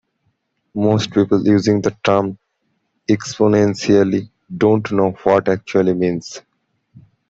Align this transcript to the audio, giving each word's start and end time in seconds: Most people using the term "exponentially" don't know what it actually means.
Most 0.73 1.11
people 1.11 1.45
using 1.47 1.79
the 1.79 1.95
term 2.03 2.39
"exponentially" 3.07 4.31
don't 4.57 4.91
know 4.91 5.11
what 5.21 5.47
it 5.47 5.51
actually 5.51 5.93
means. 5.93 6.41